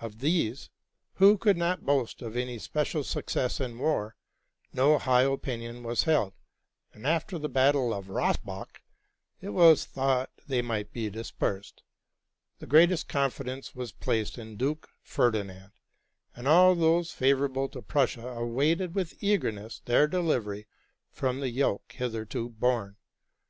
Of 0.00 0.20
these, 0.20 0.70
who 1.16 1.36
could 1.36 1.58
not 1.58 1.84
boast 1.84 2.22
of 2.22 2.38
any 2.38 2.58
special 2.58 3.04
success 3.04 3.60
in 3.60 3.78
war, 3.78 4.16
no 4.72 4.96
high 4.96 5.24
opinion 5.24 5.82
was 5.82 6.04
held; 6.04 6.32
and, 6.94 7.06
after 7.06 7.38
the 7.38 7.50
battle 7.50 7.92
of 7.92 8.08
Rossbach, 8.08 8.80
it 9.42 9.50
was 9.50 9.84
thought 9.84 10.30
they 10.46 10.62
might 10.62 10.90
be 10.94 11.10
dispersed. 11.10 11.82
The 12.60 12.66
greatest 12.66 13.08
confidence 13.08 13.74
was 13.74 13.92
placed 13.92 14.38
in 14.38 14.56
Duke 14.56 14.88
Ferdinand, 15.02 15.72
and 16.34 16.48
all 16.48 16.74
those 16.74 17.10
favorable 17.12 17.68
to 17.68 17.82
Prussia 17.82 18.26
awaited 18.26 18.94
with 18.94 19.22
eagerness 19.22 19.82
their 19.84 20.06
delivery 20.08 20.66
from 21.10 21.40
the 21.40 21.50
yoke 21.50 21.92
hitherto 21.94 22.48
borne. 22.48 22.96